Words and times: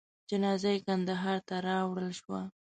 جنازه 0.29 0.69
یې 0.73 0.79
کندهار 0.87 1.37
ته 1.47 1.55
راوړل 1.67 2.11
شوه. 2.19 2.41